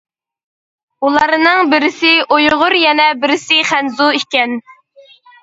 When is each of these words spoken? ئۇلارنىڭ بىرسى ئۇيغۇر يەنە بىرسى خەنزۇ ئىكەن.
ئۇلارنىڭ 1.09 1.69
بىرسى 1.73 2.13
ئۇيغۇر 2.37 2.77
يەنە 2.85 3.07
بىرسى 3.27 3.61
خەنزۇ 3.75 4.09
ئىكەن. 4.19 4.59